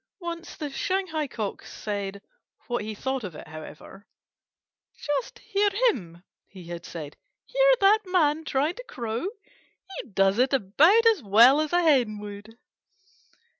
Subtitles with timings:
[0.19, 2.23] Once the Shanghai Cock said
[2.65, 4.07] what he thought of it, however:
[4.99, 7.15] "Just hear him!" he had said.
[7.45, 9.27] "Hear that Man trying to crow!
[10.01, 12.57] He does it about as well as a Hen would."